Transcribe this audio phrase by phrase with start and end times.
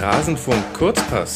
[0.00, 1.34] Rasenfunk Kurzpass.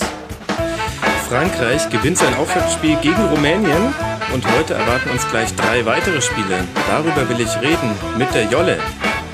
[1.29, 3.93] Frankreich gewinnt sein Aufwärtsspiel gegen Rumänien
[4.33, 6.65] und heute erwarten uns gleich drei weitere Spiele.
[6.87, 8.79] Darüber will ich reden mit der Jolle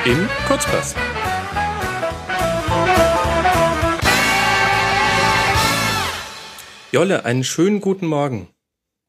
[0.06, 0.94] im Kurzpass.
[6.90, 8.48] Jolle, einen schönen guten Morgen.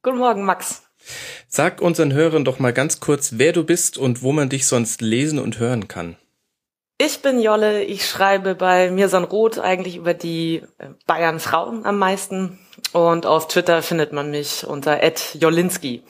[0.04, 0.83] Guten Morgen, Max.
[1.47, 5.00] Sag unseren Hörern doch mal ganz kurz, wer du bist und wo man dich sonst
[5.00, 6.17] lesen und hören kann.
[7.01, 11.97] Ich bin Jolle, ich schreibe bei Mirsan Roth eigentlich über die äh, Bayern Frauen am
[11.97, 12.59] meisten
[12.91, 14.99] und auf Twitter findet man mich unter
[15.35, 16.03] Jolinski.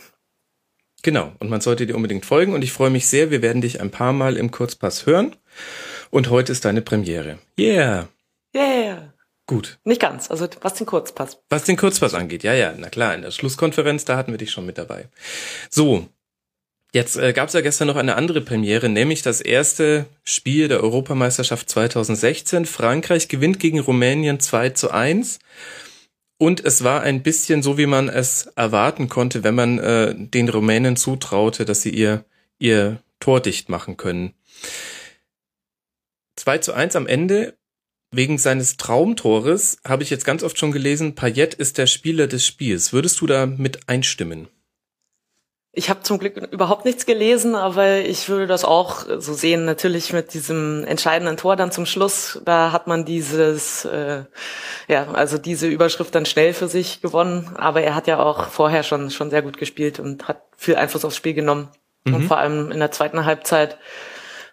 [1.03, 3.79] Genau, und man sollte dir unbedingt folgen und ich freue mich sehr, wir werden dich
[3.79, 5.35] ein paar Mal im Kurzpass hören
[6.09, 7.37] und heute ist deine Premiere.
[7.59, 8.07] Yeah!
[8.55, 9.13] Yeah!
[9.45, 9.77] Gut.
[9.83, 11.37] Nicht ganz, also was den Kurzpass.
[11.49, 14.49] Was den Kurzpass angeht, ja, ja, na klar, in der Schlusskonferenz, da hatten wir dich
[14.49, 15.07] schon mit dabei.
[15.69, 16.07] So,
[16.91, 20.81] Jetzt äh, gab es ja gestern noch eine andere Premiere, nämlich das erste Spiel der
[20.81, 22.65] Europameisterschaft 2016.
[22.65, 25.39] Frankreich gewinnt gegen Rumänien 2 zu 1.
[26.39, 30.49] Und es war ein bisschen so, wie man es erwarten konnte, wenn man äh, den
[30.49, 32.25] Rumänen zutraute, dass sie ihr,
[32.57, 34.33] ihr Tor dicht machen können.
[36.37, 37.55] 2 zu 1 am Ende.
[38.11, 42.43] Wegen seines Traumtores habe ich jetzt ganz oft schon gelesen, Payet ist der Spieler des
[42.43, 42.91] Spiels.
[42.91, 44.47] Würdest du da mit einstimmen?
[45.79, 49.63] Ich habe zum Glück überhaupt nichts gelesen, aber ich würde das auch so sehen.
[49.63, 54.25] Natürlich mit diesem entscheidenden Tor dann zum Schluss, da hat man dieses, äh,
[54.89, 57.55] ja, also diese Überschrift dann schnell für sich gewonnen.
[57.55, 61.05] Aber er hat ja auch vorher schon schon sehr gut gespielt und hat viel Einfluss
[61.05, 61.69] aufs Spiel genommen.
[62.03, 62.13] Mhm.
[62.13, 63.77] Und vor allem in der zweiten Halbzeit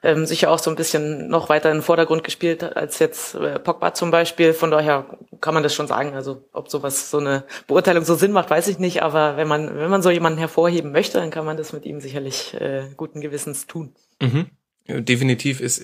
[0.05, 3.59] ähm, sicher auch so ein bisschen noch weiter in den Vordergrund gespielt als jetzt äh,
[3.59, 4.55] Pogba zum Beispiel.
[4.55, 5.07] Von daher
[5.41, 6.15] kann man das schon sagen.
[6.15, 9.03] Also ob sowas, so eine Beurteilung so Sinn macht, weiß ich nicht.
[9.03, 12.01] Aber wenn man, wenn man so jemanden hervorheben möchte, dann kann man das mit ihm
[12.01, 13.95] sicherlich äh, guten Gewissens tun.
[14.21, 14.51] Mhm.
[14.89, 15.83] Definitiv ist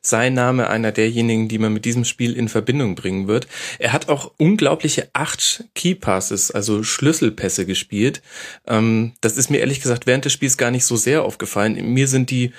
[0.00, 3.48] sein Name einer derjenigen, die man mit diesem Spiel in Verbindung bringen wird.
[3.78, 8.22] Er hat auch unglaubliche acht Keypasses, also Schlüsselpässe gespielt.
[8.66, 11.92] Ähm, das ist mir ehrlich gesagt während des Spiels gar nicht so sehr aufgefallen.
[11.92, 12.52] Mir sind die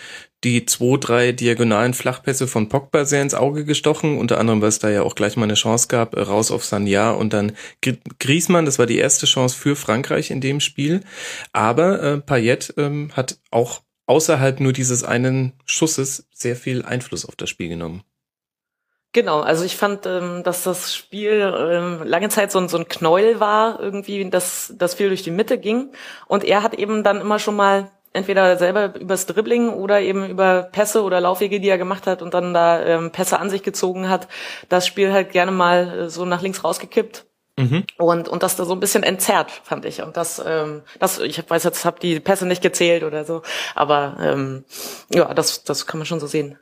[0.44, 4.80] die zwei, drei diagonalen Flachpässe von Pogba sehr ins Auge gestochen, unter anderem, weil es
[4.80, 7.54] da ja auch gleich mal eine Chance gab, äh, raus auf Sanya und dann
[8.20, 11.02] Griezmann, das war die erste Chance für Frankreich in dem Spiel.
[11.52, 17.36] Aber äh, Payet ähm, hat auch außerhalb nur dieses einen Schusses sehr viel Einfluss auf
[17.36, 18.04] das Spiel genommen.
[19.16, 22.90] Genau, also ich fand, ähm, dass das Spiel ähm, lange Zeit so ein, so ein
[22.90, 25.94] Knäuel war, irgendwie, dass das viel durch die Mitte ging.
[26.28, 30.64] Und er hat eben dann immer schon mal entweder selber übers Dribbling oder eben über
[30.64, 34.10] Pässe oder Laufwege, die er gemacht hat und dann da ähm, Pässe an sich gezogen
[34.10, 34.28] hat,
[34.68, 37.26] das Spiel halt gerne mal äh, so nach links rausgekippt.
[37.58, 37.86] Mhm.
[37.98, 40.02] Und, und das da so ein bisschen entzerrt, fand ich.
[40.02, 43.44] Und das, ähm, das ich weiß jetzt, habe die Pässe nicht gezählt oder so,
[43.76, 44.66] aber ähm,
[45.14, 46.58] ja, das, das kann man schon so sehen.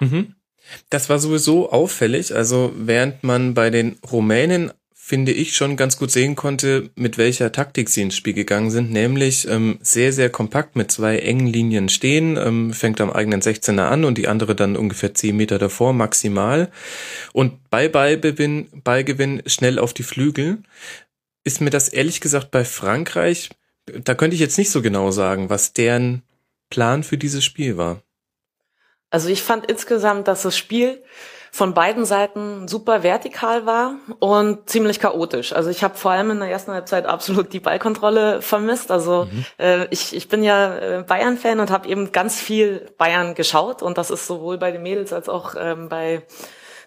[0.00, 0.34] Mhm.
[0.90, 2.34] Das war sowieso auffällig.
[2.34, 4.72] Also während man bei den Rumänen
[5.08, 8.90] finde ich, schon ganz gut sehen konnte, mit welcher Taktik sie ins Spiel gegangen sind,
[8.90, 13.88] nämlich ähm, sehr, sehr kompakt mit zwei engen Linien stehen, ähm, fängt am eigenen 16er
[13.88, 16.70] an und die andere dann ungefähr 10 Meter davor maximal
[17.32, 20.58] und bei Beigewinn, Beigewinn schnell auf die Flügel.
[21.42, 23.48] Ist mir das ehrlich gesagt bei Frankreich,
[23.86, 26.20] da könnte ich jetzt nicht so genau sagen, was deren
[26.68, 28.02] Plan für dieses Spiel war.
[29.08, 31.02] Also ich fand insgesamt, dass das Spiel
[31.50, 35.52] von beiden Seiten super vertikal war und ziemlich chaotisch.
[35.52, 38.90] Also ich habe vor allem in der ersten Halbzeit absolut die Ballkontrolle vermisst.
[38.90, 39.44] Also mhm.
[39.58, 43.98] äh, ich, ich bin ja äh, Bayern-Fan und habe eben ganz viel Bayern geschaut und
[43.98, 46.22] das ist sowohl bei den Mädels als auch ähm, bei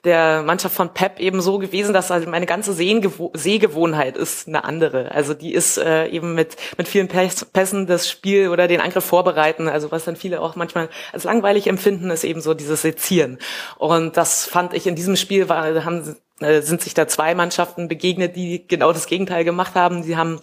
[0.04, 5.12] der Mannschaft von Pep eben so gewesen, dass also meine ganze Sehgewohnheit ist eine andere.
[5.12, 9.68] Also die ist äh, eben mit, mit vielen Pässen das Spiel oder den Angriff vorbereiten.
[9.68, 13.38] Also was dann viele auch manchmal als langweilig empfinden, ist eben so dieses Sezieren.
[13.78, 17.88] Und das fand ich in diesem Spiel, war, haben, äh, sind sich da zwei Mannschaften
[17.88, 20.02] begegnet, die genau das Gegenteil gemacht haben.
[20.02, 20.40] Sie haben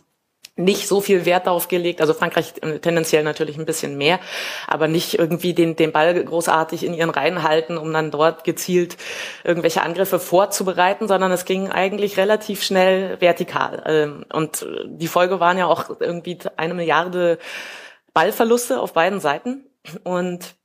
[0.58, 4.18] nicht so viel Wert darauf gelegt, also Frankreich äh, tendenziell natürlich ein bisschen mehr,
[4.66, 8.96] aber nicht irgendwie den, den Ball großartig in ihren Reihen halten, um dann dort gezielt
[9.44, 13.84] irgendwelche Angriffe vorzubereiten, sondern es ging eigentlich relativ schnell vertikal.
[13.86, 17.38] Ähm, und die Folge waren ja auch irgendwie eine Milliarde
[18.12, 19.64] Ballverluste auf beiden Seiten
[20.02, 20.56] und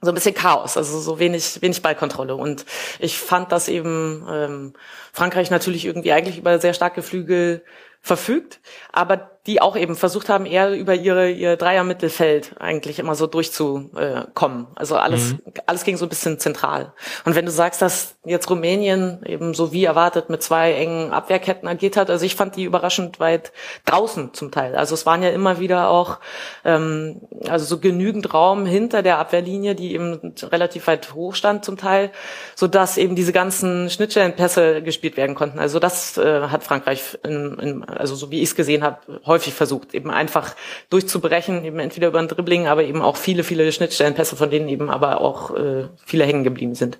[0.00, 2.36] so ein bisschen Chaos, also so wenig, wenig Ballkontrolle.
[2.36, 2.64] Und
[2.98, 4.72] ich fand, dass eben ähm,
[5.12, 7.64] Frankreich natürlich irgendwie eigentlich über sehr starke Flügel
[8.04, 8.60] verfügt,
[8.92, 14.66] aber die auch eben versucht haben, eher über ihre ihr Dreier-Mittelfeld eigentlich immer so durchzukommen.
[14.74, 15.40] Also alles, mhm.
[15.66, 16.92] alles ging so ein bisschen zentral.
[17.26, 21.68] Und wenn du sagst, dass jetzt Rumänien eben so wie erwartet mit zwei engen Abwehrketten
[21.68, 23.52] agiert hat, also ich fand die überraschend weit
[23.84, 24.76] draußen zum Teil.
[24.76, 26.20] Also es waren ja immer wieder auch
[26.64, 31.76] ähm, also so genügend Raum hinter der Abwehrlinie, die eben relativ weit hoch stand zum
[31.76, 32.12] Teil,
[32.54, 35.58] so dass eben diese ganzen Schnittstellenpässe gespielt werden konnten.
[35.58, 39.54] Also das äh, hat Frankreich, in, in, also so wie ich es gesehen habe, häufig
[39.54, 40.54] versucht, eben einfach
[40.90, 44.90] durchzubrechen, eben entweder über ein Dribbling, aber eben auch viele, viele Schnittstellenpässe, von denen eben
[44.90, 46.98] aber auch äh, viele hängen geblieben sind.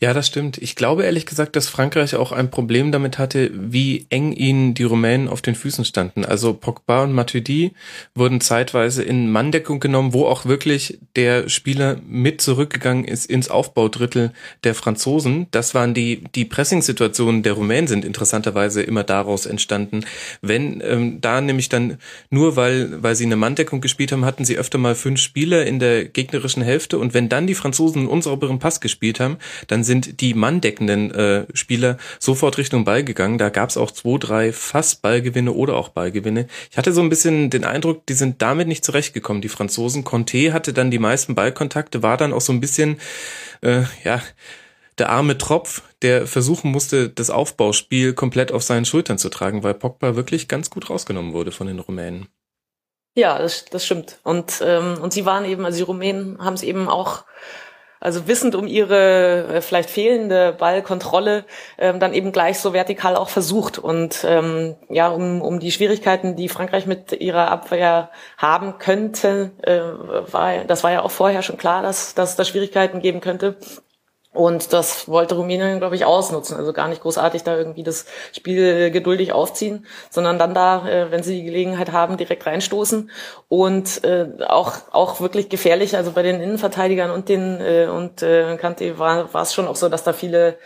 [0.00, 0.58] Ja, das stimmt.
[0.58, 4.82] Ich glaube ehrlich gesagt, dass Frankreich auch ein Problem damit hatte, wie eng ihnen die
[4.82, 6.24] Rumänen auf den Füßen standen.
[6.24, 7.72] Also Pogba und Matuidi
[8.14, 14.32] wurden zeitweise in Manndeckung genommen, wo auch wirklich der Spieler mit zurückgegangen ist ins Aufbaudrittel
[14.64, 15.46] der Franzosen.
[15.50, 20.04] Das waren die, die Pressing-Situationen der Rumänen sind interessanterweise immer daraus entstanden.
[20.42, 24.58] Wenn ähm, da nämlich dann nur weil, weil sie eine Manndeckung gespielt haben, hatten sie
[24.58, 28.58] öfter mal fünf Spieler in der gegnerischen Hälfte und wenn dann die Franzosen einen unsauberen
[28.58, 33.38] Pass gespielt haben, dann sind die manndeckenden äh, Spieler sofort Richtung Ball gegangen.
[33.38, 36.46] Da gab es auch zwei, drei fast Ballgewinne oder auch Ballgewinne.
[36.70, 40.04] Ich hatte so ein bisschen den Eindruck, die sind damit nicht zurechtgekommen, die Franzosen.
[40.04, 42.98] Conte hatte dann die meisten Ballkontakte, war dann auch so ein bisschen,
[43.62, 44.22] äh, ja,
[44.98, 49.74] der arme Tropf, der versuchen musste, das Aufbauspiel komplett auf seinen Schultern zu tragen, weil
[49.74, 52.28] Pogba wirklich ganz gut rausgenommen wurde von den Rumänen.
[53.14, 54.18] Ja, das, das stimmt.
[54.22, 57.24] Und, ähm, und sie waren eben, also die Rumänen haben es eben auch
[58.00, 61.44] also wissend um ihre äh, vielleicht fehlende Ballkontrolle,
[61.78, 63.78] ähm, dann eben gleich so vertikal auch versucht.
[63.78, 69.80] Und ähm, ja, um, um die Schwierigkeiten, die Frankreich mit ihrer Abwehr haben könnte, äh,
[70.32, 73.56] war, das war ja auch vorher schon klar, dass, dass es da Schwierigkeiten geben könnte.
[74.32, 76.56] Und das wollte Rumänien, glaube ich, ausnutzen.
[76.56, 81.24] Also gar nicht großartig da irgendwie das Spiel geduldig aufziehen, sondern dann da, äh, wenn
[81.24, 83.10] sie die Gelegenheit haben, direkt reinstoßen.
[83.48, 85.96] Und äh, auch, auch wirklich gefährlich.
[85.96, 89.76] Also bei den Innenverteidigern und den äh, und äh, Kante war, war es schon auch
[89.76, 90.58] so, dass da viele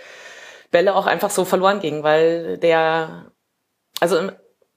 [0.70, 3.32] Bälle auch einfach so verloren gingen, weil der
[4.00, 4.31] also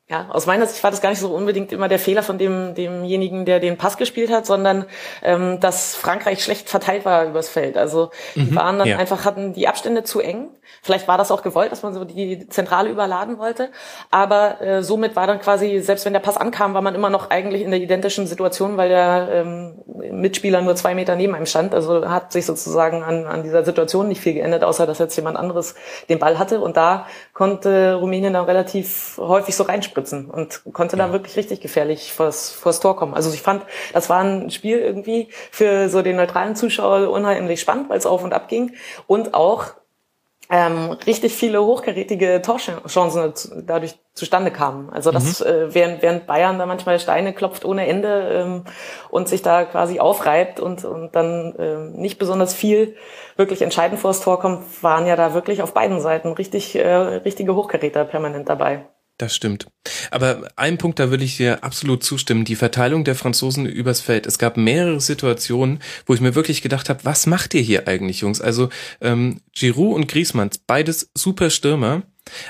[0.10, 2.76] ja, aus meiner Sicht war das gar nicht so unbedingt immer der Fehler von dem,
[2.76, 4.86] demjenigen, der den Pass gespielt hat, sondern
[5.22, 7.78] ähm, dass Frankreich schlecht verteilt war übers Feld.
[7.78, 8.98] Also die mhm, waren dann ja.
[8.98, 10.48] einfach, hatten die Abstände zu eng.
[10.82, 13.70] Vielleicht war das auch gewollt, dass man so die Zentrale überladen wollte.
[14.10, 17.30] Aber äh, somit war dann quasi, selbst wenn der Pass ankam, war man immer noch
[17.30, 21.76] eigentlich in der identischen Situation, weil der ähm, Mitspieler nur zwei Meter neben einem stand.
[21.76, 25.36] Also hat sich sozusagen an, an dieser Situation nicht viel geändert, außer dass jetzt jemand
[25.36, 25.76] anderes
[26.08, 26.62] den Ball hatte.
[26.62, 27.08] Und da
[27.38, 31.06] konnte Rumänien dann relativ häufig so reinspringen spritzen und konnte ja.
[31.06, 33.14] da wirklich richtig gefährlich vors, vors Tor kommen.
[33.14, 33.64] Also ich fand,
[33.94, 38.24] das war ein Spiel irgendwie für so den neutralen Zuschauer unheimlich spannend, weil es auf
[38.24, 38.74] und ab ging
[39.06, 39.66] und auch
[40.50, 43.34] ähm, richtig viele hochkarätige Torchancen
[43.66, 44.90] dadurch zustande kamen.
[44.90, 45.46] Also das, mhm.
[45.46, 48.64] äh, während, während Bayern da manchmal Steine klopft ohne Ende ähm,
[49.10, 52.96] und sich da quasi aufreibt und, und dann ähm, nicht besonders viel
[53.36, 56.88] wirklich entscheidend vor das Tor kommt, waren ja da wirklich auf beiden Seiten richtig äh,
[56.88, 58.86] richtige Hochkaräter permanent dabei.
[59.18, 59.66] Das stimmt.
[60.12, 62.46] Aber ein Punkt, da würde ich dir absolut zustimmen.
[62.46, 64.28] Die Verteilung der Franzosen übers Feld.
[64.28, 68.20] Es gab mehrere Situationen, wo ich mir wirklich gedacht habe, was macht ihr hier eigentlich,
[68.20, 68.42] Jungs?
[68.42, 68.70] Also
[69.02, 72.04] ähm, Giroud und Griezmann, beides super Stürmer.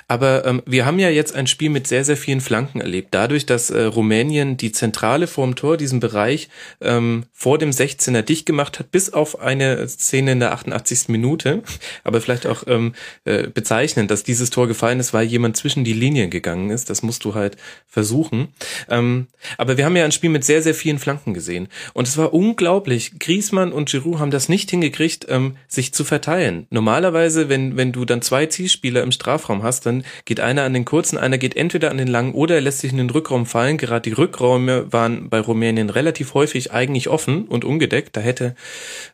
[0.08, 3.10] Aber ähm, wir haben ja jetzt ein Spiel mit sehr, sehr vielen Flanken erlebt.
[3.12, 6.50] Dadurch, dass äh, Rumänien die Zentrale vorm Tor, diesen Bereich
[6.82, 11.10] ähm, vor dem 16er dicht gemacht hat, bis auf eine Szene in der 88.
[11.10, 11.64] Minute.
[12.04, 12.94] Aber vielleicht auch ähm,
[13.26, 16.90] äh, bezeichnen, dass dieses Tor gefallen ist, weil jemand zwischen die Linien gegangen ist.
[16.90, 17.58] Das musst du halt
[17.88, 18.50] versuchen.
[18.90, 19.28] Ähm,
[19.58, 21.68] aber wir haben ja ein Spiel mit sehr, sehr vielen Flanken gesehen.
[21.94, 23.20] Und es war unglaublich.
[23.20, 26.68] Griezmann und Giroud haben das nicht hingekriegt, ähm, sich zu verteilen.
[26.70, 30.74] Normalerweise, wenn, wenn du dann zwei Zielspieler im Strafraum hast, hast, dann geht einer an
[30.74, 33.46] den kurzen, einer geht entweder an den langen oder er lässt sich in den Rückraum
[33.46, 33.78] fallen.
[33.78, 38.16] Gerade die Rückräume waren bei Rumänien relativ häufig eigentlich offen und ungedeckt.
[38.18, 38.56] Da hätte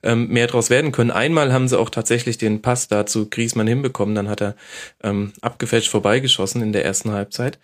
[0.04, 1.12] ähm, mehr draus werden können.
[1.12, 4.16] Einmal haben sie auch tatsächlich den Pass da zu Griesmann hinbekommen.
[4.16, 4.56] Dann hat er
[5.04, 7.60] ähm, abgefälscht vorbeigeschossen in der ersten Halbzeit.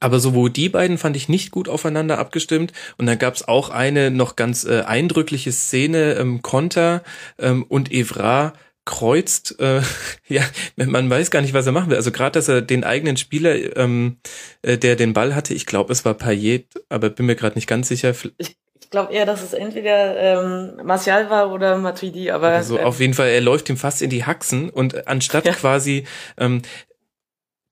[0.00, 2.72] Aber sowohl die beiden fand ich nicht gut aufeinander abgestimmt.
[2.98, 7.02] Und dann gab es auch eine noch ganz äh, eindrückliche Szene, ähm, Konter
[7.38, 9.80] ähm, und Evra kreuzt, äh,
[10.28, 10.42] ja,
[10.76, 11.96] man weiß gar nicht, was er machen will.
[11.96, 14.18] Also gerade, dass er den eigenen Spieler, ähm,
[14.62, 17.66] äh, der den Ball hatte, ich glaube, es war Payet, aber bin mir gerade nicht
[17.66, 18.14] ganz sicher.
[18.38, 22.82] Ich, ich glaube eher, dass es entweder ähm, Martial war oder Matuidi, aber also äh,
[22.82, 25.52] auf jeden Fall, er läuft ihm fast in die Haxen und anstatt ja.
[25.52, 26.04] quasi
[26.38, 26.62] ähm,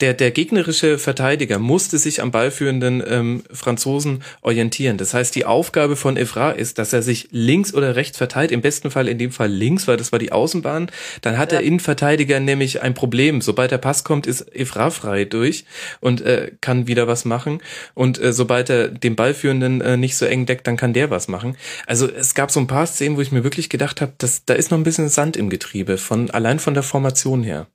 [0.03, 4.99] der, der gegnerische Verteidiger musste sich am ballführenden ähm, Franzosen orientieren.
[4.99, 8.63] Das heißt, die Aufgabe von Evra ist, dass er sich links oder rechts verteilt, im
[8.63, 10.91] besten Fall in dem Fall links, weil das war die Außenbahn.
[11.21, 11.59] Dann hat ja.
[11.59, 13.41] der Innenverteidiger nämlich ein Problem.
[13.41, 15.67] Sobald der Pass kommt, ist Evra frei durch
[16.01, 17.63] und äh, kann wieder was machen.
[17.95, 21.29] Und äh, sobald er den Ballführenden äh, nicht so eng deckt, dann kann der was
[21.29, 21.57] machen.
[21.87, 24.55] Also es gab so ein paar Szenen, wo ich mir wirklich gedacht habe, dass da
[24.55, 27.69] ist noch ein bisschen Sand im Getriebe, von allein von der Formation her.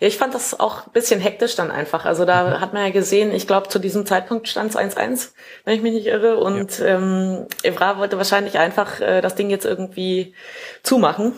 [0.00, 2.04] Ja, ich fand das auch ein bisschen hektisch dann einfach.
[2.04, 2.60] Also da mhm.
[2.60, 5.30] hat man ja gesehen, ich glaube, zu diesem Zeitpunkt stand es 1-1,
[5.64, 6.38] wenn ich mich nicht irre.
[6.38, 6.86] Und ja.
[6.86, 10.34] ähm, Evra wollte wahrscheinlich einfach äh, das Ding jetzt irgendwie
[10.82, 11.34] zumachen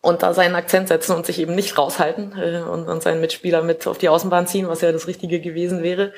[0.00, 3.62] und da seinen Akzent setzen und sich eben nicht raushalten äh, und, und seinen Mitspieler
[3.62, 6.12] mit auf die Außenbahn ziehen, was ja das Richtige gewesen wäre.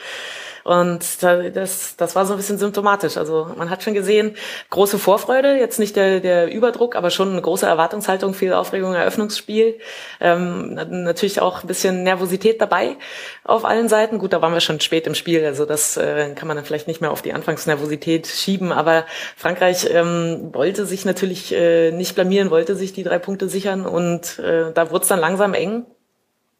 [0.64, 3.16] Und das, das war so ein bisschen symptomatisch.
[3.16, 4.36] Also man hat schon gesehen,
[4.70, 9.78] große Vorfreude, jetzt nicht der, der Überdruck, aber schon eine große Erwartungshaltung, viel Aufregung, Eröffnungsspiel.
[10.20, 12.96] Ähm, natürlich auch ein bisschen Nervosität dabei
[13.44, 14.18] auf allen Seiten.
[14.18, 16.88] Gut, da waren wir schon spät im Spiel, also das äh, kann man dann vielleicht
[16.88, 18.72] nicht mehr auf die Anfangsnervosität schieben.
[18.72, 19.04] Aber
[19.36, 24.38] Frankreich ähm, wollte sich natürlich äh, nicht blamieren, wollte sich die drei Punkte sichern und
[24.38, 25.86] äh, da wurde es dann langsam eng.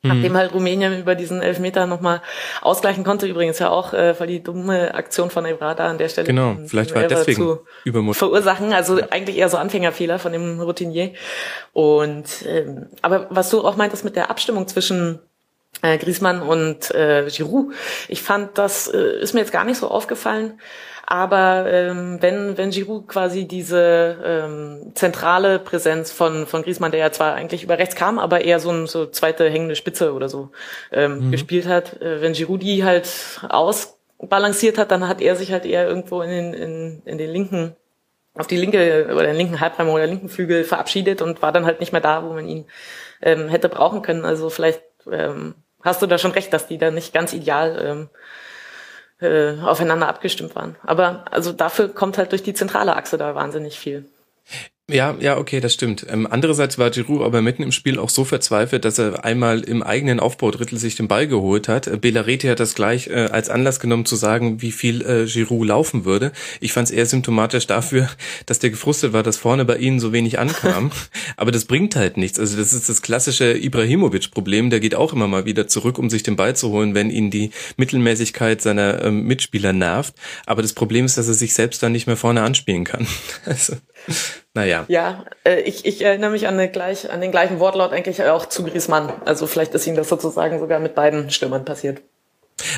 [0.02, 0.37] Nachdem mhm.
[0.38, 2.23] halt Rumänien über diesen Elfmeter nochmal
[2.62, 6.26] ausgleichen konnte, übrigens ja auch äh, weil die dumme Aktion von Evrada an der Stelle.
[6.26, 8.16] Genau, vielleicht war deswegen zu Übermut.
[8.16, 9.09] verursachen, also ja.
[9.11, 11.12] eigentlich eher so Anfängerfehler von dem Routinier.
[11.75, 15.19] Und ähm, aber was du auch meintest mit der Abstimmung zwischen
[15.83, 17.75] äh, Griezmann und äh, Giroud,
[18.09, 20.59] ich fand, das äh, ist mir jetzt gar nicht so aufgefallen.
[21.11, 27.11] Aber ähm, wenn, wenn Giroud quasi diese ähm, zentrale Präsenz von, von Griezmann, der ja
[27.11, 30.50] zwar eigentlich über rechts kam, aber eher so eine so zweite hängende Spitze oder so
[30.93, 31.31] ähm, mhm.
[31.33, 33.09] gespielt hat, äh, wenn Giroud die halt
[33.49, 37.75] ausbalanciert hat, dann hat er sich halt eher irgendwo in den, in, in den linken
[38.35, 41.81] auf die linke oder den linken Halbraum oder linken Flügel verabschiedet und war dann halt
[41.81, 42.67] nicht mehr da, wo man ihn
[43.21, 44.25] ähm, hätte brauchen können.
[44.25, 48.09] Also vielleicht ähm, hast du da schon recht, dass die da nicht ganz ideal ähm,
[49.21, 50.77] äh, aufeinander abgestimmt waren.
[50.85, 54.05] Aber also dafür kommt halt durch die zentrale Achse da wahnsinnig viel.
[54.90, 56.04] Ja, ja, okay, das stimmt.
[56.09, 59.82] Ähm, andererseits war Giroud aber mitten im Spiel auch so verzweifelt, dass er einmal im
[59.82, 61.87] eigenen Aufbaudrittel sich den Ball geholt hat.
[61.87, 65.68] Äh, Belareti hat das gleich äh, als Anlass genommen zu sagen, wie viel äh, Giroud
[65.68, 66.32] laufen würde.
[66.61, 68.09] Ich fand es eher symptomatisch dafür,
[68.47, 70.90] dass der gefrustet war, dass vorne bei ihnen so wenig ankam.
[71.37, 72.40] aber das bringt halt nichts.
[72.40, 74.70] Also das ist das klassische Ibrahimovic-Problem.
[74.70, 77.30] Der geht auch immer mal wieder zurück, um sich den Ball zu holen, wenn ihn
[77.30, 80.14] die Mittelmäßigkeit seiner ähm, Mitspieler nervt.
[80.47, 83.06] Aber das Problem ist, dass er sich selbst dann nicht mehr vorne anspielen kann.
[83.44, 83.76] also.
[84.54, 84.85] Naja.
[84.88, 88.47] Ja, äh, ich, ich erinnere mich an, eine gleich, an den gleichen Wortlaut eigentlich auch
[88.47, 89.12] zu Griezmann.
[89.25, 92.02] Also vielleicht ist ihm das sozusagen sogar mit beiden Stürmern passiert.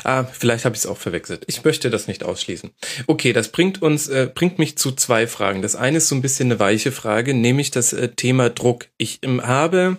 [0.05, 1.45] Ah, vielleicht habe ich es auch verwechselt.
[1.47, 2.71] Ich möchte das nicht ausschließen.
[3.07, 5.63] Okay, das bringt uns, äh, bringt mich zu zwei Fragen.
[5.63, 8.87] Das eine ist so ein bisschen eine weiche Frage, nämlich das äh, Thema Druck.
[8.97, 9.97] Ich ähm, habe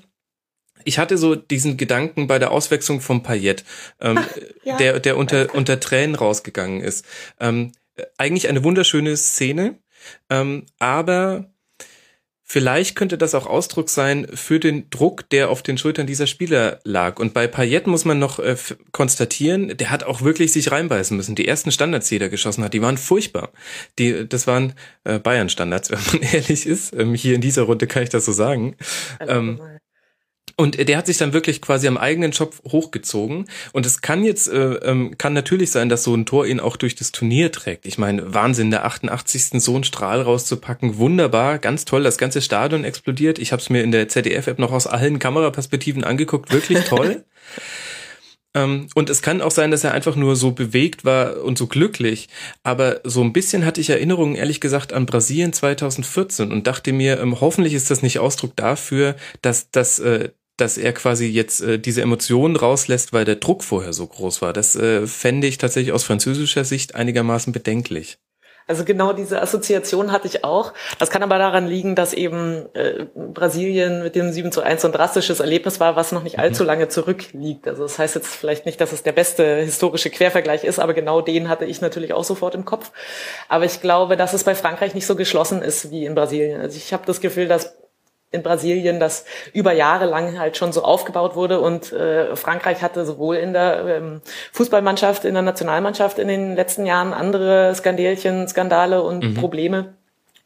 [0.85, 3.63] ich hatte so diesen Gedanken bei der Auswechslung von Payet,
[4.01, 4.19] ähm,
[4.63, 4.77] ja.
[4.77, 7.05] der, der unter, unter Tränen rausgegangen ist.
[7.39, 7.71] Ähm,
[8.17, 9.79] eigentlich eine wunderschöne Szene,
[10.29, 11.52] ähm, aber
[12.45, 16.79] Vielleicht könnte das auch Ausdruck sein für den Druck, der auf den Schultern dieser Spieler
[16.83, 17.17] lag.
[17.17, 18.57] Und bei Payet muss man noch äh,
[18.91, 21.35] konstatieren, der hat auch wirklich sich reinbeißen müssen.
[21.35, 23.51] Die ersten Standards, die er geschossen hat, die waren furchtbar.
[23.97, 24.73] Die, das waren
[25.05, 26.93] äh, Bayern-Standards, wenn man ehrlich ist.
[26.93, 28.75] Ähm, hier in dieser Runde kann ich das so sagen.
[29.21, 29.59] Ähm,
[30.55, 33.45] und der hat sich dann wirklich quasi am eigenen Schopf hochgezogen.
[33.71, 36.77] Und es kann jetzt, äh, ähm, kann natürlich sein, dass so ein Tor ihn auch
[36.77, 37.87] durch das Turnier trägt.
[37.87, 39.61] Ich meine, Wahnsinn, der 88.
[39.61, 42.03] so einen Strahl rauszupacken, wunderbar, ganz toll.
[42.03, 43.39] Das ganze Stadion explodiert.
[43.39, 47.23] Ich habe es mir in der ZDF-App noch aus allen Kameraperspektiven angeguckt, wirklich toll.
[48.55, 51.67] Ähm, und es kann auch sein, dass er einfach nur so bewegt war und so
[51.67, 52.29] glücklich.
[52.63, 57.19] Aber so ein bisschen hatte ich Erinnerungen, ehrlich gesagt, an Brasilien 2014 und dachte mir,
[57.19, 61.79] ähm, hoffentlich ist das nicht Ausdruck dafür, dass, dass äh, dass er quasi jetzt äh,
[61.79, 64.53] diese Emotionen rauslässt, weil der Druck vorher so groß war.
[64.53, 68.19] Das äh, fände ich tatsächlich aus französischer Sicht einigermaßen bedenklich.
[68.67, 70.73] Also genau diese Assoziation hatte ich auch.
[70.99, 74.87] Das kann aber daran liegen, dass eben äh, Brasilien mit dem 7 zu 1 so
[74.87, 76.67] ein drastisches Erlebnis war, was noch nicht allzu mhm.
[76.67, 77.67] lange zurückliegt.
[77.67, 81.21] Also das heißt jetzt vielleicht nicht, dass es der beste historische Quervergleich ist, aber genau
[81.21, 82.91] den hatte ich natürlich auch sofort im Kopf.
[83.49, 86.61] Aber ich glaube, dass es bei Frankreich nicht so geschlossen ist wie in Brasilien.
[86.61, 87.75] Also ich habe das Gefühl, dass
[88.33, 93.05] in Brasilien, das über Jahre lang halt schon so aufgebaut wurde und äh, Frankreich hatte
[93.05, 94.21] sowohl in der ähm,
[94.51, 99.33] Fußballmannschaft, in der Nationalmannschaft in den letzten Jahren andere Skandälchen, Skandale und mhm.
[99.35, 99.93] Probleme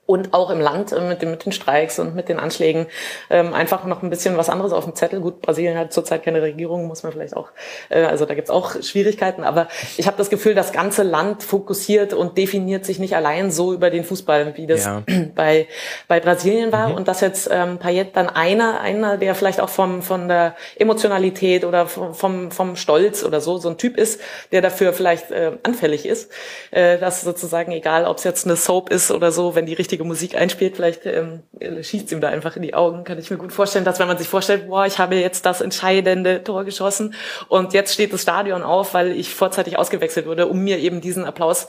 [0.07, 2.87] und auch im Land äh, mit, den, mit den Streiks und mit den Anschlägen
[3.29, 5.19] ähm, einfach noch ein bisschen was anderes auf dem Zettel.
[5.19, 7.49] Gut, Brasilien hat zurzeit keine Regierung, muss man vielleicht auch,
[7.89, 12.13] äh, also da gibt's auch Schwierigkeiten, aber ich habe das Gefühl, das ganze Land fokussiert
[12.13, 15.03] und definiert sich nicht allein so über den Fußball, wie das ja.
[15.35, 15.67] bei,
[16.07, 16.89] bei Brasilien war.
[16.89, 16.95] Mhm.
[16.95, 21.65] Und dass jetzt ähm, Payet dann einer, einer, der vielleicht auch vom, von der Emotionalität
[21.65, 24.21] oder vom, vom Stolz oder so, so ein Typ ist,
[24.53, 26.31] der dafür vielleicht äh, anfällig ist,
[26.71, 29.96] äh, dass sozusagen, egal ob es jetzt eine Soap ist oder so, wenn die richtige
[29.97, 33.03] richtige Musik einspielt, vielleicht ähm, schießt ihm da einfach in die Augen.
[33.03, 35.61] Kann ich mir gut vorstellen, dass wenn man sich vorstellt, boah, ich habe jetzt das
[35.61, 37.15] entscheidende Tor geschossen
[37.47, 41.25] und jetzt steht das Stadion auf, weil ich vorzeitig ausgewechselt wurde, um mir eben diesen
[41.25, 41.67] Applaus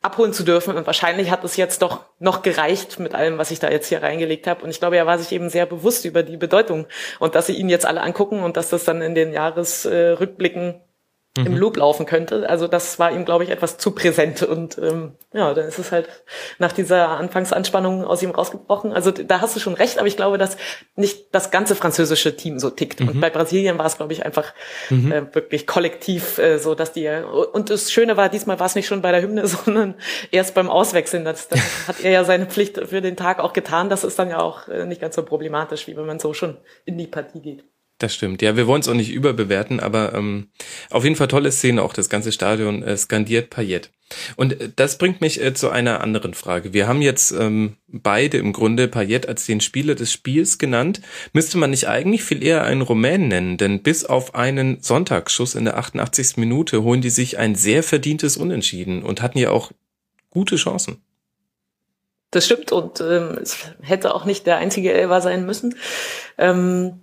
[0.00, 0.76] abholen zu dürfen.
[0.76, 4.02] Und wahrscheinlich hat es jetzt doch noch gereicht mit allem, was ich da jetzt hier
[4.02, 4.64] reingelegt habe.
[4.64, 6.86] Und ich glaube, er war sich eben sehr bewusst über die Bedeutung
[7.18, 10.80] und dass sie ihn jetzt alle angucken und dass das dann in den Jahresrückblicken
[11.38, 11.46] mhm.
[11.46, 12.48] im Loop laufen könnte.
[12.48, 14.42] Also das war ihm, glaube ich, etwas zu präsent.
[14.42, 16.08] Und ähm, ja, dann ist es halt
[16.58, 18.92] nach dieser Anfangsanspannung aus ihm rausgebrochen.
[18.92, 20.56] Also da hast du schon recht, aber ich glaube, dass
[20.96, 23.00] nicht das ganze französische Team so tickt.
[23.00, 23.08] Mhm.
[23.08, 24.52] Und bei Brasilien war es, glaube ich, einfach
[24.90, 25.12] mhm.
[25.12, 28.86] äh, wirklich kollektiv äh, so, dass die und das Schöne war, diesmal war es nicht
[28.86, 29.94] schon bei der Hymne, sondern
[30.30, 31.24] erst beim Auswechseln.
[31.24, 33.88] Das, das hat er ja seine Pflicht für den Tag auch getan.
[33.88, 36.56] Das ist dann ja auch äh, nicht ganz so problematisch, wie wenn man so schon
[36.84, 37.64] in die Partie geht.
[37.98, 38.42] Das stimmt.
[38.42, 40.50] Ja, wir wollen es auch nicht überbewerten, aber ähm,
[40.90, 43.90] auf jeden Fall tolle Szene, auch das ganze Stadion äh, skandiert Payet.
[44.36, 46.72] Und äh, das bringt mich äh, zu einer anderen Frage.
[46.72, 51.00] Wir haben jetzt ähm, beide im Grunde Payet als den Spieler des Spiels genannt.
[51.32, 53.56] Müsste man nicht eigentlich viel eher einen Rumän nennen?
[53.56, 56.36] Denn bis auf einen Sonntagsschuss in der 88.
[56.36, 59.72] Minute holen die sich ein sehr verdientes Unentschieden und hatten ja auch
[60.30, 61.02] gute Chancen.
[62.30, 65.74] Das stimmt und ähm, es hätte auch nicht der einzige Elfer sein müssen.
[66.36, 67.00] Ähm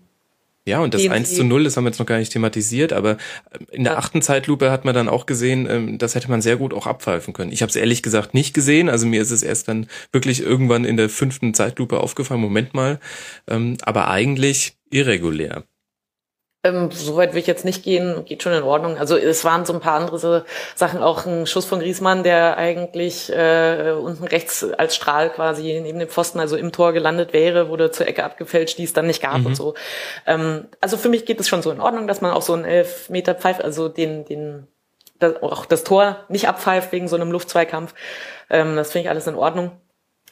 [0.68, 3.18] ja, und das 1 zu 0, das haben wir jetzt noch gar nicht thematisiert, aber
[3.54, 4.00] ähm, in der ja.
[4.00, 7.34] achten Zeitlupe hat man dann auch gesehen, ähm, das hätte man sehr gut auch abpfeifen
[7.34, 7.52] können.
[7.52, 10.84] Ich habe es ehrlich gesagt nicht gesehen, also mir ist es erst dann wirklich irgendwann
[10.84, 13.00] in der fünften Zeitlupe aufgefallen, Moment mal,
[13.48, 15.66] ähm, aber eigentlich irregulär.
[16.66, 18.98] Ähm, Soweit will ich jetzt nicht gehen, geht schon in Ordnung.
[18.98, 23.32] Also es waren so ein paar andere Sachen, auch ein Schuss von Griesmann, der eigentlich
[23.32, 27.92] äh, unten rechts als Strahl quasi neben dem Pfosten, also im Tor gelandet wäre, wurde
[27.92, 29.46] zur Ecke abgefälscht, die es dann nicht gab mhm.
[29.48, 29.76] und so.
[30.26, 32.66] Ähm, also für mich geht es schon so in Ordnung, dass man auch so einen
[32.66, 34.68] Elfmeter pfeift, also den, den
[35.20, 37.94] das, auch das Tor nicht abpfeift wegen so einem Luftzweikampf.
[38.50, 39.72] Ähm, das finde ich alles in Ordnung.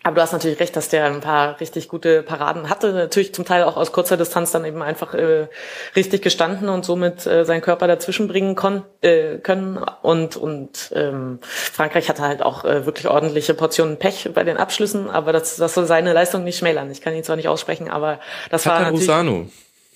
[0.05, 2.91] Aber du hast natürlich recht, dass der ein paar richtig gute Paraden hatte.
[2.91, 5.47] Natürlich zum Teil auch aus kurzer Distanz dann eben einfach äh,
[5.95, 9.77] richtig gestanden und somit äh, seinen Körper dazwischen bringen kon äh, können.
[9.77, 15.09] Und, und ähm, Frankreich hatte halt auch äh, wirklich ordentliche Portionen Pech bei den Abschlüssen,
[15.09, 16.91] aber das, das soll seine Leistung nicht schmälern.
[16.91, 18.19] Ich kann ihn zwar nicht aussprechen, aber
[18.49, 19.09] das Tata war natürlich...
[19.09, 19.47] Rusano.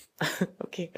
[0.63, 0.91] okay.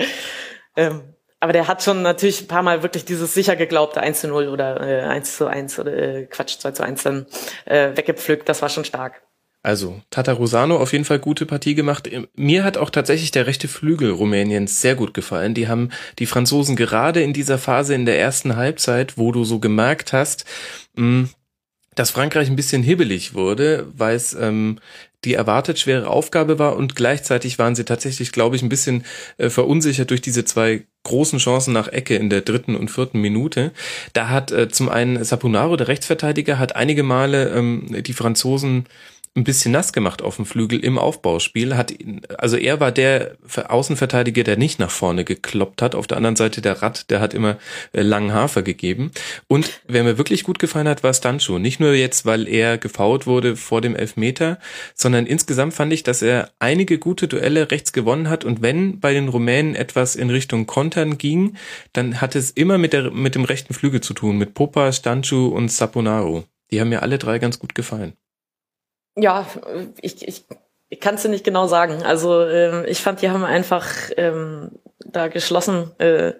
[0.75, 4.27] Ähm, aber der hat schon natürlich ein paar Mal wirklich dieses sicher geglaubte 1 zu
[4.27, 7.25] 0 oder äh, 1 zu 1 oder äh, Quatsch 2 zu 1 dann
[7.65, 8.49] äh, weggepflückt.
[8.49, 9.21] Das war schon stark.
[9.61, 12.09] Also, Tatarusano auf jeden Fall gute Partie gemacht.
[12.35, 15.53] Mir hat auch tatsächlich der rechte Flügel Rumäniens sehr gut gefallen.
[15.53, 19.59] Die haben die Franzosen gerade in dieser Phase in der ersten Halbzeit, wo du so
[19.59, 20.45] gemerkt hast,
[20.95, 21.29] mh, hm,
[21.95, 24.79] dass Frankreich ein bisschen hibbelig wurde, weil es ähm,
[25.25, 29.03] die erwartet schwere Aufgabe war und gleichzeitig waren sie tatsächlich, glaube ich, ein bisschen
[29.37, 33.71] äh, verunsichert durch diese zwei großen Chancen nach Ecke in der dritten und vierten Minute.
[34.13, 38.85] Da hat äh, zum einen Sapunaro, der Rechtsverteidiger, hat einige Male ähm, die Franzosen
[39.35, 41.77] ein bisschen nass gemacht auf dem Flügel im Aufbauspiel.
[41.77, 41.93] Hat,
[42.37, 43.37] also er war der
[43.67, 45.95] Außenverteidiger, der nicht nach vorne gekloppt hat.
[45.95, 47.57] Auf der anderen Seite der Rad, der hat immer
[47.93, 49.11] äh, langen Hafer gegeben.
[49.47, 51.59] Und wer mir wirklich gut gefallen hat, war Stancho.
[51.59, 54.59] Nicht nur jetzt, weil er gefault wurde vor dem Elfmeter,
[54.95, 58.45] sondern insgesamt fand ich, dass er einige gute Duelle rechts gewonnen hat.
[58.45, 61.55] Und wenn bei den Rumänen etwas in Richtung Kontern ging,
[61.93, 65.47] dann hat es immer mit, der, mit dem rechten Flügel zu tun, mit Popa, Stancho
[65.47, 66.45] und Saponaro.
[66.71, 68.13] Die haben mir alle drei ganz gut gefallen.
[69.21, 69.45] Ja,
[70.01, 70.45] ich, ich,
[70.89, 72.03] ich kann es dir nicht genau sagen.
[72.03, 74.71] Also ähm, ich fand, die haben einfach ähm,
[75.05, 76.33] da geschlossen äh,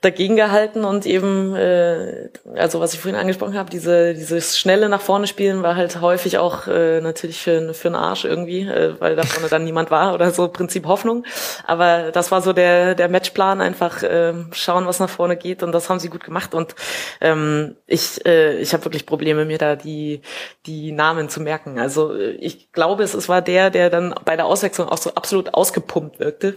[0.00, 5.00] dagegen gehalten und eben, äh, also was ich vorhin angesprochen habe, diese dieses schnelle nach
[5.00, 9.14] vorne spielen war halt häufig auch äh, natürlich für, für einen Arsch irgendwie, äh, weil
[9.14, 11.24] da vorne dann niemand war oder so Prinzip Hoffnung.
[11.64, 15.72] Aber das war so der der Matchplan, einfach äh, schauen, was nach vorne geht und
[15.72, 16.74] das haben sie gut gemacht und
[17.20, 20.22] ähm, ich äh, ich habe wirklich Probleme mir da die
[20.66, 21.78] die Namen zu merken.
[21.78, 25.14] Also äh, ich glaube, es, es war der, der dann bei der Auswechslung auch so
[25.14, 26.54] absolut ausgepumpt wirkte.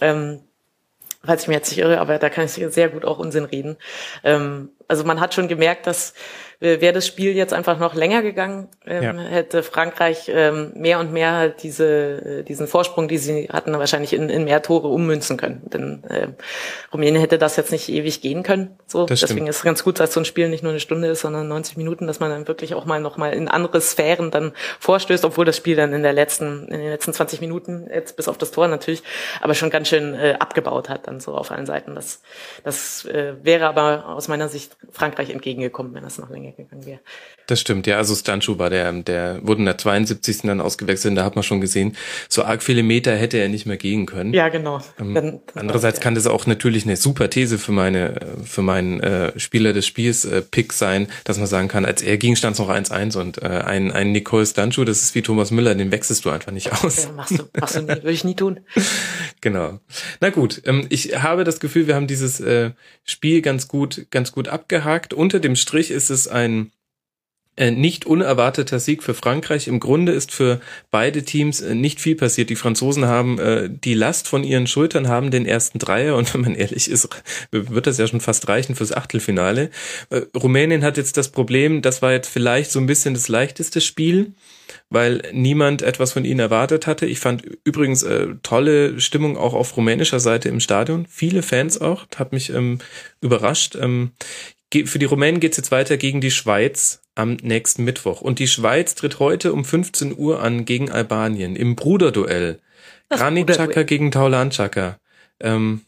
[0.00, 0.40] Ähm,
[1.24, 3.76] falls ich mir jetzt nicht irre, aber da kann ich sehr gut auch Unsinn reden.
[4.24, 6.14] Ähm, also man hat schon gemerkt, dass
[6.60, 9.12] wäre das Spiel jetzt einfach noch länger gegangen, ähm, ja.
[9.14, 14.28] hätte Frankreich ähm, mehr und mehr diese, äh, diesen Vorsprung, die sie hatten, wahrscheinlich in,
[14.28, 15.62] in mehr Tore ummünzen können.
[15.72, 16.28] Denn äh,
[16.92, 18.76] Rumänien hätte das jetzt nicht ewig gehen können.
[18.86, 21.22] So, deswegen ist es ganz gut, dass so ein Spiel nicht nur eine Stunde ist,
[21.22, 24.52] sondern 90 Minuten, dass man dann wirklich auch mal noch mal in andere Sphären dann
[24.80, 28.28] vorstößt, obwohl das Spiel dann in der letzten, in den letzten 20 Minuten jetzt bis
[28.28, 29.02] auf das Tor natürlich,
[29.40, 31.94] aber schon ganz schön äh, abgebaut hat dann so auf allen Seiten.
[31.94, 32.20] Das,
[32.64, 37.00] das äh, wäre aber aus meiner Sicht Frankreich entgegengekommen, wenn das noch länger gegangen wäre.
[37.46, 37.96] Das stimmt, ja.
[37.96, 40.42] Also Stanchu war der, der wurde in der 72.
[40.42, 41.16] dann ausgewechselt.
[41.16, 41.96] Da hat man schon gesehen,
[42.28, 44.32] so arg viele Meter hätte er nicht mehr gehen können.
[44.32, 44.80] Ja, genau.
[44.98, 49.38] Ähm, dann, andererseits kann das auch natürlich eine super These für meine, für meinen äh,
[49.38, 52.60] Spieler des Spiels äh, Pick sein, dass man sagen kann, als er ging, stand es
[52.60, 56.24] noch 1-1 und äh, ein, ein Nicole Stanchu, das ist wie Thomas Müller, den wechselst
[56.24, 57.04] du einfach nicht aus.
[57.04, 58.60] Ja, machst du, machst du nie, würde ich nie tun.
[59.40, 59.80] genau.
[60.20, 62.70] Na gut, ähm, ich habe das Gefühl, wir haben dieses äh,
[63.04, 65.12] Spiel ganz gut, ganz gut abgehakt.
[65.14, 66.70] Unter dem Strich ist es ein
[67.56, 69.66] äh, nicht unerwarteter Sieg für Frankreich.
[69.66, 70.60] Im Grunde ist für
[70.92, 72.48] beide Teams äh, nicht viel passiert.
[72.48, 76.42] Die Franzosen haben äh, die Last von ihren Schultern, haben den ersten Dreier und wenn
[76.42, 77.08] man ehrlich ist,
[77.50, 79.70] wird das ja schon fast reichen fürs Achtelfinale.
[80.34, 84.32] Rumänien hat jetzt das Problem, das war jetzt vielleicht so ein bisschen das leichteste Spiel,
[84.88, 87.06] weil niemand etwas von ihnen erwartet hatte.
[87.06, 88.06] Ich fand übrigens
[88.42, 91.06] tolle Stimmung auch auf rumänischer Seite im Stadion.
[91.08, 92.78] Viele Fans auch, hat mich ähm,
[93.20, 93.76] überrascht.
[93.80, 94.12] Ähm,
[94.72, 98.20] für die Rumänen geht's jetzt weiter gegen die Schweiz am nächsten Mittwoch.
[98.20, 102.60] Und die Schweiz tritt heute um 15 Uhr an gegen Albanien im Bruderduell.
[103.08, 104.98] Granit Xhaka gegen Taulan Xhaka.
[105.40, 105.82] Ähm,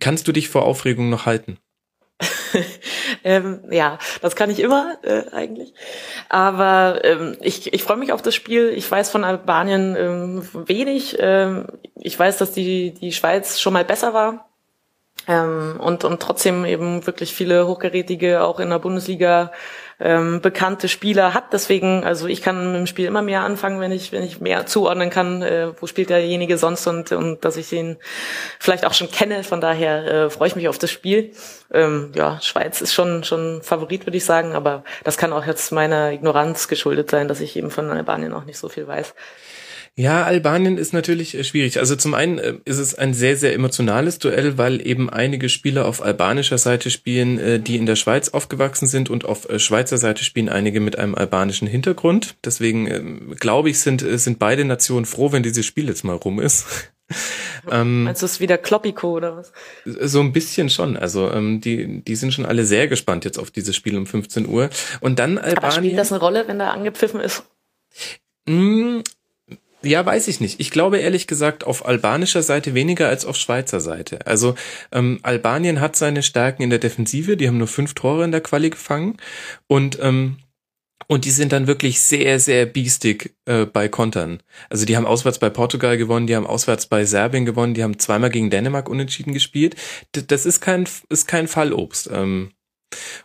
[0.00, 1.58] kannst du dich vor Aufregung noch halten?
[3.24, 5.74] ähm, ja, das kann ich immer äh, eigentlich.
[6.30, 8.72] Aber ähm, ich, ich freue mich auf das Spiel.
[8.74, 11.16] Ich weiß von Albanien ähm, wenig.
[11.20, 14.45] Ähm, ich weiß, dass die, die Schweiz schon mal besser war
[15.28, 19.50] ähm, und, und trotzdem eben wirklich viele hochgerätige, auch in der Bundesliga
[19.98, 21.52] ähm, bekannte Spieler hat.
[21.52, 24.66] Deswegen, also ich kann mit dem Spiel immer mehr anfangen, wenn ich, wenn ich mehr
[24.66, 27.96] zuordnen kann, äh, wo spielt derjenige sonst und, und dass ich ihn
[28.60, 29.42] vielleicht auch schon kenne.
[29.42, 31.32] Von daher äh, freue ich mich auf das Spiel.
[31.72, 35.72] Ähm, ja, Schweiz ist schon, schon Favorit, würde ich sagen, aber das kann auch jetzt
[35.72, 39.14] meiner Ignoranz geschuldet sein, dass ich eben von Albanien auch nicht so viel weiß.
[39.98, 41.78] Ja, Albanien ist natürlich äh, schwierig.
[41.78, 45.86] Also zum einen äh, ist es ein sehr, sehr emotionales Duell, weil eben einige Spieler
[45.86, 50.22] auf albanischer Seite spielen, äh, die in der Schweiz aufgewachsen sind und auf Schweizer Seite
[50.22, 52.36] spielen einige mit einem albanischen Hintergrund.
[52.44, 56.40] Deswegen ähm, glaube ich, sind, sind beide Nationen froh, wenn dieses Spiel jetzt mal rum
[56.40, 56.92] ist.
[57.70, 59.52] ähm, Meinst du es wieder Kloppico oder was?
[59.86, 60.98] So ein bisschen schon.
[60.98, 64.46] Also ähm, die, die sind schon alle sehr gespannt jetzt auf dieses Spiel um 15
[64.46, 64.68] Uhr.
[65.00, 65.56] Und dann Albanien.
[65.56, 67.44] Aber spielt das eine Rolle, wenn da angepfiffen ist?
[69.86, 70.58] Ja, weiß ich nicht.
[70.58, 74.26] Ich glaube ehrlich gesagt auf albanischer Seite weniger als auf Schweizer Seite.
[74.26, 74.56] Also
[74.90, 78.40] ähm, Albanien hat seine Stärken in der Defensive, die haben nur fünf Tore in der
[78.40, 79.16] Quali gefangen
[79.68, 80.38] und ähm,
[81.08, 84.42] und die sind dann wirklich sehr, sehr biestig äh, bei Kontern.
[84.70, 87.98] Also die haben auswärts bei Portugal gewonnen, die haben auswärts bei Serbien gewonnen, die haben
[87.98, 89.76] zweimal gegen Dänemark unentschieden gespielt.
[90.16, 92.10] D das ist kein, ist kein Fallobst.
[92.12, 92.50] Ähm,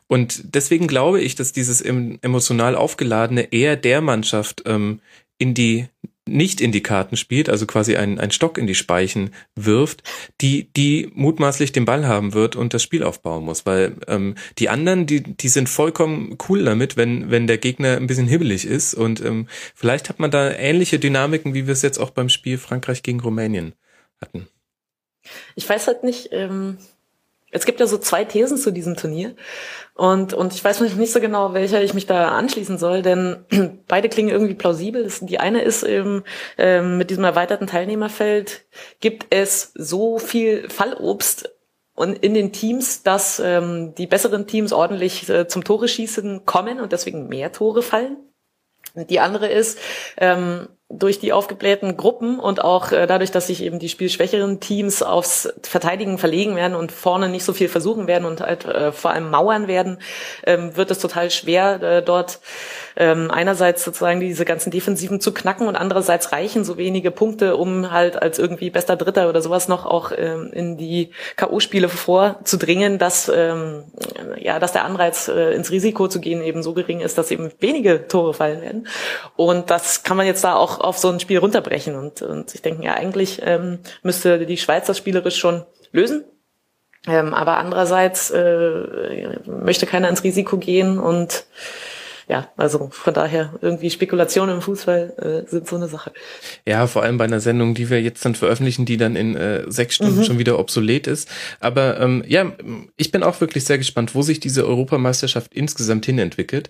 [0.07, 4.99] und deswegen glaube ich, dass dieses emotional aufgeladene eher der Mannschaft ähm,
[5.39, 5.87] in die
[6.27, 10.03] nicht in die Karten spielt, also quasi einen, einen Stock in die Speichen wirft,
[10.39, 13.65] die, die mutmaßlich den Ball haben wird und das Spiel aufbauen muss.
[13.65, 18.07] Weil ähm, die anderen, die, die sind vollkommen cool damit, wenn, wenn der Gegner ein
[18.07, 18.93] bisschen hibbelig ist.
[18.93, 22.57] Und ähm, vielleicht hat man da ähnliche Dynamiken, wie wir es jetzt auch beim Spiel
[22.57, 23.73] Frankreich gegen Rumänien
[24.21, 24.47] hatten.
[25.55, 26.77] Ich weiß halt nicht, ähm,
[27.51, 29.35] es gibt ja so zwei Thesen zu diesem Turnier.
[29.93, 33.45] Und, und ich weiß nicht so genau, welcher ich mich da anschließen soll, denn
[33.87, 35.11] beide klingen irgendwie plausibel.
[35.21, 36.23] Die eine ist eben,
[36.57, 38.65] ähm, mit diesem erweiterten Teilnehmerfeld
[38.99, 41.49] gibt es so viel Fallobst
[41.93, 46.79] und in den Teams, dass ähm, die besseren Teams ordentlich äh, zum Tore schießen kommen
[46.79, 48.17] und deswegen mehr Tore fallen.
[48.95, 49.77] Die andere ist,
[50.17, 55.01] ähm, durch die aufgeblähten Gruppen und auch äh, dadurch, dass sich eben die spielschwächeren Teams
[55.03, 59.11] aufs Verteidigen verlegen werden und vorne nicht so viel versuchen werden und halt äh, vor
[59.11, 59.99] allem mauern werden,
[60.45, 62.39] ähm, wird es total schwer, äh, dort
[62.95, 67.91] ähm, einerseits sozusagen diese ganzen Defensiven zu knacken und andererseits reichen so wenige Punkte, um
[67.91, 73.31] halt als irgendwie bester Dritter oder sowas noch auch ähm, in die K.O.-Spiele vorzudringen, dass
[73.33, 73.83] ähm,
[74.37, 77.51] ja, dass der Anreiz äh, ins Risiko zu gehen eben so gering ist, dass eben
[77.59, 78.87] wenige Tore fallen werden.
[79.35, 81.95] Und das kann man jetzt da auch auf so ein Spiel runterbrechen.
[81.95, 86.23] Und, und ich denke, ja, eigentlich ähm, müsste die Schweiz das spielerisch schon lösen.
[87.07, 91.45] Ähm, aber andererseits äh, möchte keiner ins Risiko gehen und
[92.31, 96.13] ja, also von daher irgendwie Spekulationen im Fußball äh, sind so eine Sache.
[96.65, 99.69] Ja, vor allem bei einer Sendung, die wir jetzt dann veröffentlichen, die dann in äh,
[99.69, 100.23] sechs Stunden mhm.
[100.23, 101.29] schon wieder obsolet ist.
[101.59, 102.53] Aber ähm, ja,
[102.95, 106.69] ich bin auch wirklich sehr gespannt, wo sich diese Europameisterschaft insgesamt hin entwickelt.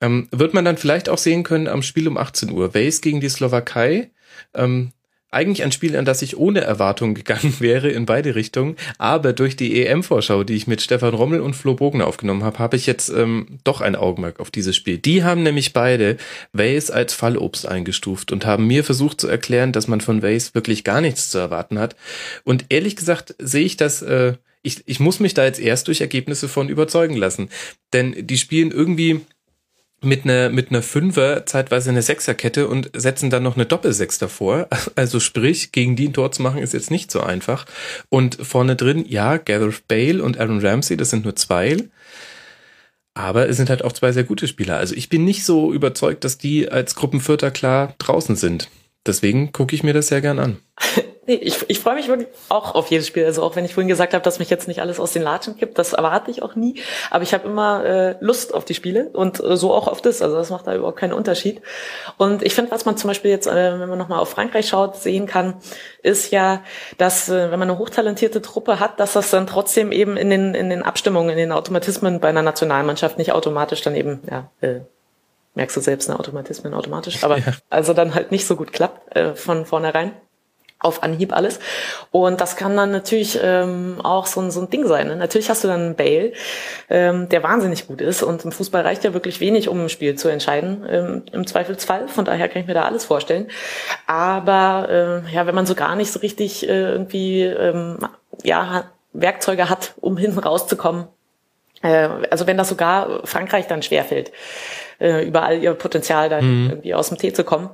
[0.00, 2.74] Ähm, wird man dann vielleicht auch sehen können am Spiel um 18 Uhr.
[2.74, 4.12] Wales gegen die Slowakei.
[4.54, 4.92] Ähm,
[5.30, 9.56] eigentlich ein Spiel, an das ich ohne Erwartung gegangen wäre in beide Richtungen, aber durch
[9.56, 13.08] die EM-Vorschau, die ich mit Stefan Rommel und Flo Bogen aufgenommen habe, habe ich jetzt
[13.08, 14.98] ähm, doch ein Augenmerk auf dieses Spiel.
[14.98, 16.16] Die haben nämlich beide
[16.52, 20.84] Wales als Fallobst eingestuft und haben mir versucht zu erklären, dass man von Wales wirklich
[20.84, 21.96] gar nichts zu erwarten hat.
[22.44, 24.34] Und ehrlich gesagt sehe ich das äh,
[24.66, 27.50] ich, ich muss mich da jetzt erst durch Ergebnisse von überzeugen lassen.
[27.92, 29.20] Denn die spielen irgendwie
[30.02, 34.68] mit einer mit einer Fünfer zeitweise eine Sechserkette und setzen dann noch eine Doppelsechs davor.
[34.94, 37.66] Also sprich, gegen die ein Tor zu machen ist jetzt nicht so einfach.
[38.08, 41.76] Und vorne drin, ja, Gareth Bale und Aaron Ramsey, das sind nur zwei.
[43.14, 44.76] Aber es sind halt auch zwei sehr gute Spieler.
[44.76, 48.68] Also ich bin nicht so überzeugt, dass die als Gruppenvierter klar draußen sind.
[49.06, 50.58] Deswegen gucke ich mir das sehr gern an.
[51.28, 53.24] Nee, ich, ich freue mich wirklich auch auf jedes Spiel.
[53.24, 55.56] Also auch wenn ich vorhin gesagt habe, dass mich jetzt nicht alles aus den Latschen
[55.56, 56.80] kippt, das erwarte ich auch nie.
[57.10, 60.22] Aber ich habe immer äh, Lust auf die Spiele und äh, so auch auf das.
[60.22, 61.62] Also das macht da überhaupt keinen Unterschied.
[62.16, 64.94] Und ich finde, was man zum Beispiel jetzt, äh, wenn man nochmal auf Frankreich schaut,
[64.96, 65.54] sehen kann,
[66.00, 66.62] ist ja,
[66.96, 70.54] dass äh, wenn man eine hochtalentierte Truppe hat, dass das dann trotzdem eben in den,
[70.54, 74.82] in den Abstimmungen, in den Automatismen bei einer Nationalmannschaft nicht automatisch dann eben, ja, äh,
[75.56, 77.52] merkst du selbst, eine Automatismen automatisch, aber ja.
[77.68, 80.12] also dann halt nicht so gut klappt äh, von vornherein
[80.78, 81.58] auf Anhieb alles.
[82.10, 85.08] Und das kann dann natürlich ähm, auch so ein, so ein Ding sein.
[85.08, 85.16] Ne?
[85.16, 86.32] Natürlich hast du dann einen Bale,
[86.90, 88.22] ähm, der wahnsinnig gut ist.
[88.22, 92.08] Und im Fußball reicht ja wirklich wenig, um ein Spiel zu entscheiden, ähm, im Zweifelsfall.
[92.08, 93.48] Von daher kann ich mir da alles vorstellen.
[94.06, 97.98] Aber äh, ja, wenn man so gar nicht so richtig äh, irgendwie ähm,
[98.44, 101.06] ja, Werkzeuge hat, um hinten rauszukommen,
[101.82, 104.32] also wenn das sogar Frankreich dann schwerfällt,
[104.98, 106.70] äh, über all ihr Potenzial dann mhm.
[106.70, 107.70] irgendwie aus dem Tee zu kommen,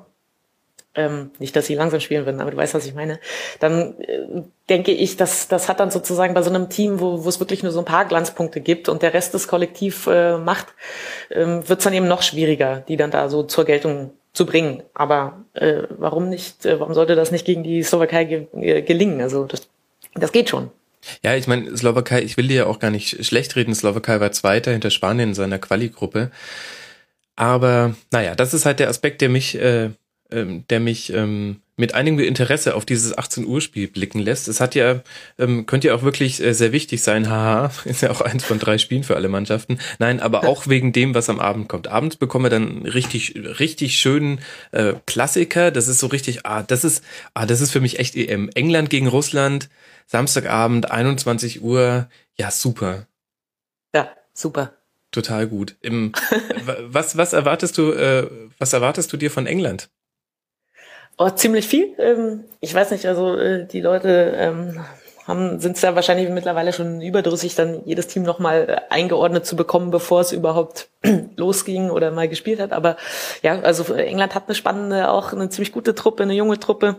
[0.94, 3.18] ähm, nicht, dass sie langsam spielen würden, aber du weißt, was ich meine,
[3.60, 7.28] dann äh, denke ich, dass das hat dann sozusagen bei so einem Team, wo, wo
[7.28, 10.66] es wirklich nur so ein paar Glanzpunkte gibt und der Rest des Kollektiv äh, macht,
[11.30, 14.82] ähm, wird es dann eben noch schwieriger, die dann da so zur Geltung zu bringen.
[14.92, 19.22] Aber äh, warum nicht, äh, warum sollte das nicht gegen die Slowakei ge äh, gelingen?
[19.22, 19.68] Also das,
[20.14, 20.70] das geht schon.
[21.22, 24.32] Ja, ich meine, Slowakei, ich will dir ja auch gar nicht schlecht reden, Slowakei war
[24.32, 26.30] Zweiter hinter Spanien in seiner Quali-Gruppe.
[27.36, 29.90] Aber naja, das ist halt der Aspekt, der mich äh,
[30.32, 34.48] ähm, der mich ähm, mit einigem Interesse auf dieses 18 Uhr Spiel blicken lässt.
[34.48, 35.02] Es hat ja,
[35.38, 37.28] ähm, könnte ja auch wirklich äh, sehr wichtig sein.
[37.28, 39.78] Haha, ist ja auch eins von drei Spielen für alle Mannschaften.
[39.98, 41.88] Nein, aber auch wegen dem, was am Abend kommt.
[41.88, 44.40] Abends bekommen wir dann richtig, richtig schönen
[44.72, 45.70] äh, Klassiker.
[45.70, 48.50] Das ist so richtig, ah, das ist, ah, das ist für mich echt EM.
[48.54, 49.68] England gegen Russland,
[50.06, 52.08] Samstagabend, 21 Uhr.
[52.36, 53.06] Ja, super.
[53.94, 54.72] Ja, super.
[55.10, 55.76] Total gut.
[55.80, 56.12] Im,
[56.88, 59.90] was, was erwartest du, äh, was erwartest du dir von England?
[61.18, 61.94] Oh, ziemlich viel.
[61.98, 64.80] Ähm, ich weiß nicht, also äh, die Leute ähm,
[65.26, 69.54] haben sind es ja wahrscheinlich mittlerweile schon überdrüssig, dann jedes Team nochmal äh, eingeordnet zu
[69.54, 70.88] bekommen, bevor es überhaupt
[71.36, 72.72] losging oder mal gespielt hat.
[72.72, 72.96] Aber
[73.42, 76.96] ja, also England hat eine spannende, auch eine ziemlich gute Truppe, eine junge Truppe.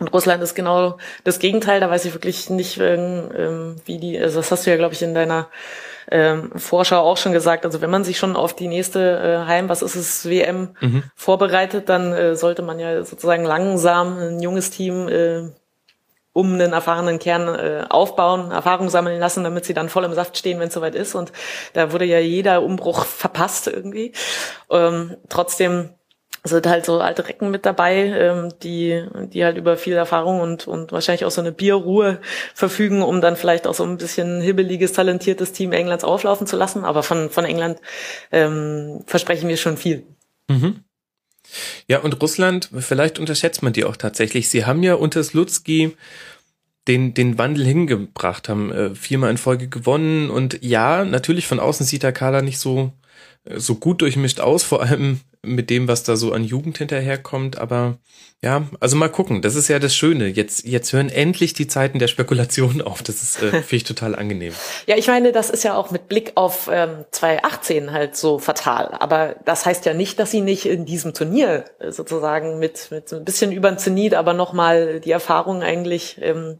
[0.00, 1.78] Und Russland ist genau das Gegenteil.
[1.78, 5.02] Da weiß ich wirklich nicht, ähm, wie die, also das hast du ja, glaube ich,
[5.02, 5.48] in deiner
[6.10, 9.68] ähm, Vorschau auch schon gesagt, also wenn man sich schon auf die nächste äh, Heim,
[9.68, 11.04] was ist es, WM mhm.
[11.14, 15.50] vorbereitet, dann äh, sollte man ja sozusagen langsam ein junges Team äh,
[16.32, 20.38] um einen erfahrenen Kern äh, aufbauen, Erfahrung sammeln lassen, damit sie dann voll im Saft
[20.38, 21.14] stehen, wenn es soweit ist.
[21.14, 21.32] Und
[21.74, 24.12] da wurde ja jeder Umbruch verpasst irgendwie.
[24.70, 25.90] Ähm, trotzdem
[26.44, 30.66] sind halt so alte Recken mit dabei, ähm, die, die halt über viel Erfahrung und,
[30.66, 32.20] und wahrscheinlich auch so eine Bierruhe
[32.54, 36.84] verfügen, um dann vielleicht auch so ein bisschen hibbeliges, talentiertes Team Englands auflaufen zu lassen.
[36.84, 37.78] Aber von, von England
[38.32, 40.04] ähm, versprechen wir schon viel.
[40.48, 40.84] Mhm.
[41.88, 44.48] Ja, und Russland, vielleicht unterschätzt man die auch tatsächlich.
[44.48, 45.96] Sie haben ja unter Slutsky
[46.88, 51.84] den, den Wandel hingebracht, haben äh, viermal in Folge gewonnen und ja, natürlich von außen
[51.84, 52.92] sieht der Kader nicht so
[53.56, 57.58] so gut durchmischt aus, vor allem mit dem, was da so an Jugend hinterherkommt.
[57.58, 57.96] Aber
[58.42, 59.40] ja, also mal gucken.
[59.40, 60.26] Das ist ja das Schöne.
[60.26, 63.02] Jetzt, jetzt hören endlich die Zeiten der Spekulation auf.
[63.02, 64.52] Das ist, äh, finde ich total angenehm.
[64.86, 68.88] Ja, ich meine, das ist ja auch mit Blick auf ähm, 2018 halt so fatal.
[68.98, 73.24] Aber das heißt ja nicht, dass sie nicht in diesem Turnier sozusagen mit, mit ein
[73.24, 76.58] bisschen über den Zenit, aber nochmal die Erfahrung eigentlich ähm,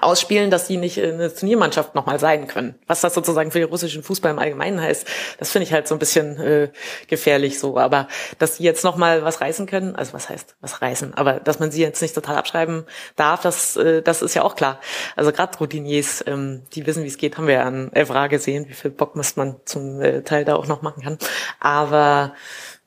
[0.00, 2.74] ausspielen, dass die nicht eine Turniermannschaft nochmal sein können.
[2.86, 5.06] Was das sozusagen für den russischen Fußball im Allgemeinen heißt,
[5.38, 6.70] das finde ich halt so ein bisschen äh,
[7.06, 7.78] gefährlich so.
[7.78, 11.60] Aber dass die jetzt nochmal was reißen können, also was heißt was reißen, aber dass
[11.60, 12.84] man sie jetzt nicht total abschreiben
[13.16, 14.80] darf, das, äh, das ist ja auch klar.
[15.16, 18.68] Also gerade Routiniers, ähm, die wissen, wie es geht, haben wir ja an Evra gesehen,
[18.68, 21.18] wie viel Bock muss man zum äh, Teil da auch noch machen kann.
[21.60, 22.34] Aber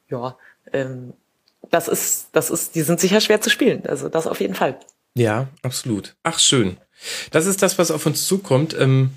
[0.10, 0.38] ja,
[0.74, 1.14] ähm,
[1.70, 3.86] das ist, das ist, die sind sicher schwer zu spielen.
[3.88, 4.80] Also das auf jeden Fall.
[5.16, 6.16] Ja, absolut.
[6.24, 6.78] Ach, schön.
[7.32, 8.76] Das ist das, was auf uns zukommt.
[8.80, 9.12] Ähm,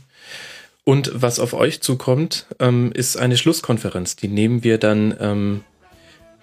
[0.84, 4.16] und was auf euch zukommt, ähm, ist eine Schlusskonferenz.
[4.16, 5.64] Die nehmen wir dann ähm,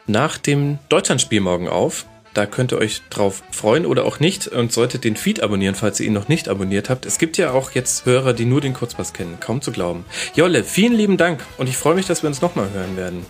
[0.06, 2.06] nach dem Deutschlandspiel morgen auf.
[2.34, 6.00] Da könnt ihr euch drauf freuen oder auch nicht und solltet den Feed abonnieren, falls
[6.00, 7.08] ihr ihn noch nicht abonniert habt.
[7.08, 9.40] Es gibt ja auch jetzt Hörer, die nur den Kurzpass kennen.
[9.40, 10.06] Kaum zu glauben.
[10.36, 13.26] Jolle, vielen lieben Dank und ich freue mich, dass wir uns nochmal hören werden.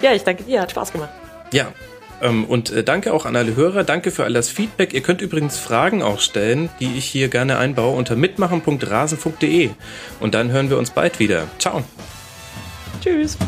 [0.00, 0.62] Ja, ich danke dir.
[0.62, 1.10] Hat Spaß gemacht.
[1.52, 1.72] Ja,
[2.20, 3.84] und äh, danke auch an alle Hörer.
[3.84, 4.92] Danke für all das Feedback.
[4.92, 9.70] Ihr könnt übrigens Fragen auch stellen, die ich hier gerne einbaue unter mitmachen.rasenfunk.de.
[10.20, 11.48] Und dann hören wir uns bald wieder.
[11.58, 11.82] Ciao.
[13.02, 13.38] Tschüss.